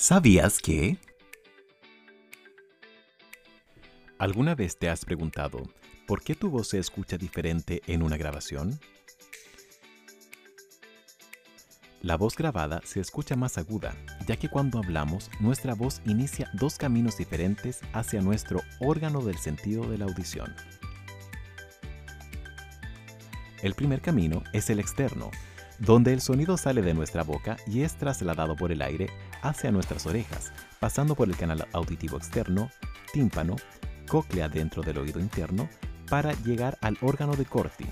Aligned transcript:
¿Sabías 0.00 0.60
que? 0.60 0.96
¿Alguna 4.16 4.54
vez 4.54 4.78
te 4.78 4.88
has 4.88 5.04
preguntado 5.04 5.64
por 6.06 6.22
qué 6.22 6.36
tu 6.36 6.50
voz 6.50 6.68
se 6.68 6.78
escucha 6.78 7.18
diferente 7.18 7.82
en 7.88 8.04
una 8.04 8.16
grabación? 8.16 8.78
La 12.00 12.16
voz 12.16 12.36
grabada 12.36 12.80
se 12.84 13.00
escucha 13.00 13.34
más 13.34 13.58
aguda, 13.58 13.96
ya 14.28 14.36
que 14.36 14.48
cuando 14.48 14.78
hablamos, 14.78 15.32
nuestra 15.40 15.74
voz 15.74 16.00
inicia 16.06 16.48
dos 16.52 16.78
caminos 16.78 17.18
diferentes 17.18 17.80
hacia 17.92 18.20
nuestro 18.20 18.60
órgano 18.78 19.20
del 19.22 19.38
sentido 19.38 19.90
de 19.90 19.98
la 19.98 20.04
audición. 20.04 20.54
El 23.64 23.74
primer 23.74 24.00
camino 24.00 24.44
es 24.52 24.70
el 24.70 24.78
externo, 24.78 25.32
donde 25.78 26.12
el 26.12 26.20
sonido 26.20 26.56
sale 26.56 26.82
de 26.82 26.94
nuestra 26.94 27.22
boca 27.22 27.56
y 27.66 27.82
es 27.82 27.94
trasladado 27.96 28.56
por 28.56 28.72
el 28.72 28.82
aire 28.82 29.08
hacia 29.42 29.70
nuestras 29.70 30.06
orejas, 30.06 30.52
pasando 30.80 31.14
por 31.14 31.28
el 31.28 31.36
canal 31.36 31.66
auditivo 31.72 32.16
externo, 32.16 32.70
tímpano, 33.12 33.56
cóclea 34.08 34.48
dentro 34.48 34.82
del 34.82 34.98
oído 34.98 35.20
interno, 35.20 35.68
para 36.08 36.32
llegar 36.42 36.78
al 36.80 36.96
órgano 37.02 37.36
de 37.36 37.44
Corti, 37.44 37.84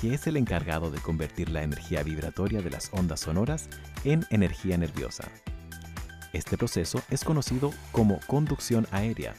que 0.00 0.14
es 0.14 0.26
el 0.26 0.36
encargado 0.36 0.90
de 0.90 1.00
convertir 1.00 1.48
la 1.48 1.62
energía 1.62 2.02
vibratoria 2.02 2.60
de 2.60 2.70
las 2.70 2.90
ondas 2.92 3.20
sonoras 3.20 3.68
en 4.04 4.24
energía 4.30 4.76
nerviosa. 4.76 5.24
Este 6.32 6.56
proceso 6.56 7.02
es 7.10 7.24
conocido 7.24 7.72
como 7.90 8.20
conducción 8.26 8.86
aérea. 8.90 9.34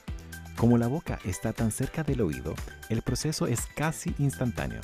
Como 0.56 0.78
la 0.78 0.88
boca 0.88 1.20
está 1.26 1.52
tan 1.54 1.72
cerca 1.72 2.04
del 2.04 2.22
oído, 2.22 2.54
el 2.90 3.02
proceso 3.02 3.48
es 3.48 3.66
casi 3.76 4.14
instantáneo. 4.20 4.82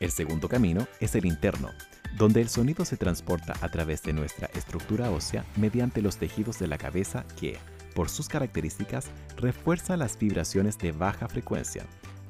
El 0.00 0.10
segundo 0.10 0.48
camino 0.48 0.88
es 0.98 1.14
el 1.14 1.26
interno, 1.26 1.72
donde 2.16 2.40
el 2.40 2.48
sonido 2.48 2.86
se 2.86 2.96
transporta 2.96 3.54
a 3.60 3.68
través 3.68 4.02
de 4.02 4.14
nuestra 4.14 4.48
estructura 4.54 5.10
ósea 5.10 5.44
mediante 5.56 6.00
los 6.00 6.16
tejidos 6.16 6.58
de 6.58 6.68
la 6.68 6.78
cabeza 6.78 7.26
que, 7.38 7.58
por 7.94 8.08
sus 8.08 8.26
características, 8.26 9.10
refuerzan 9.36 9.98
las 9.98 10.18
vibraciones 10.18 10.78
de 10.78 10.92
baja 10.92 11.28
frecuencia, 11.28 11.84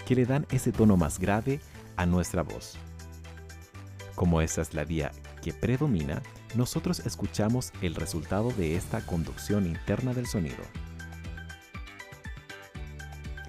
que 0.04 0.16
le 0.16 0.26
dan 0.26 0.48
ese 0.50 0.72
tono 0.72 0.96
más 0.96 1.20
grave 1.20 1.60
a 1.94 2.06
nuestra 2.06 2.42
voz. 2.42 2.76
Como 4.16 4.40
esa 4.40 4.62
es 4.62 4.74
la 4.74 4.82
vía 4.82 5.12
que 5.40 5.52
predomina, 5.52 6.22
nosotros 6.56 6.98
escuchamos 7.06 7.72
el 7.82 7.94
resultado 7.94 8.50
de 8.50 8.74
esta 8.74 9.00
conducción 9.06 9.66
interna 9.66 10.12
del 10.12 10.26
sonido. 10.26 10.64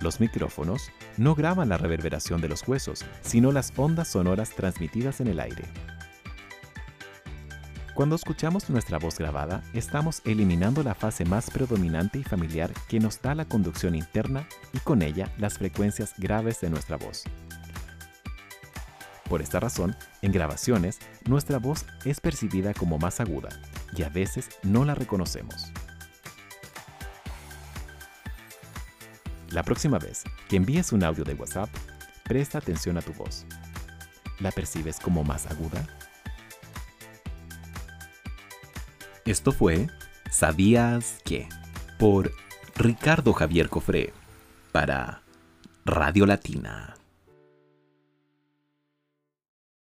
Los 0.02 0.19
micrófonos 0.19 0.91
no 1.17 1.35
graban 1.35 1.69
la 1.69 1.77
reverberación 1.77 2.41
de 2.41 2.49
los 2.49 2.67
huesos, 2.67 3.05
sino 3.21 3.52
las 3.52 3.71
ondas 3.77 4.07
sonoras 4.07 4.49
transmitidas 4.52 5.21
en 5.21 5.27
el 5.27 5.39
aire. 5.39 5.63
Cuando 7.94 8.16
escuchamos 8.16 8.69
nuestra 8.69 8.97
voz 8.97 9.19
grabada, 9.19 9.61
estamos 9.73 10.22
eliminando 10.25 10.81
la 10.81 10.95
fase 10.95 11.23
más 11.23 11.52
predominante 11.52 12.17
y 12.17 12.23
familiar 12.23 12.72
que 12.88 12.99
nos 12.99 13.22
da 13.22 13.35
la 13.35 13.45
conducción 13.45 13.94
interna 13.94 14.47
y 14.73 14.79
con 14.79 15.03
ella 15.03 15.31
las 15.38 15.59
frecuencias 15.59 16.13
graves 16.17 16.61
de 16.61 16.69
nuestra 16.69 16.97
voz. 16.97 17.25
Por 19.29 19.41
esta 19.41 19.59
razón, 19.59 19.95
en 20.22 20.31
grabaciones, 20.31 20.99
nuestra 21.25 21.59
voz 21.59 21.85
es 22.03 22.19
percibida 22.19 22.73
como 22.73 22.97
más 22.97 23.19
aguda 23.19 23.49
y 23.95 24.03
a 24.03 24.09
veces 24.09 24.49
no 24.63 24.83
la 24.83 24.95
reconocemos. 24.95 25.72
La 29.52 29.63
próxima 29.63 29.99
vez 29.99 30.23
que 30.47 30.55
envíes 30.55 30.94
un 30.94 31.03
audio 31.03 31.25
de 31.25 31.33
WhatsApp, 31.33 31.69
presta 32.23 32.57
atención 32.57 32.97
a 32.97 33.02
tu 33.02 33.11
voz. 33.13 33.45
¿La 34.39 34.52
percibes 34.52 34.99
como 34.99 35.23
más 35.23 35.45
aguda? 35.45 35.85
Esto 39.25 39.52
fue 39.52 39.88
¿Sabías 40.29 41.17
que? 41.25 41.49
por 41.99 42.31
Ricardo 42.75 43.34
Javier 43.34 43.69
Cofré 43.69 44.13
para 44.72 45.22
Radio 45.85 46.25
Latina. 46.25 46.95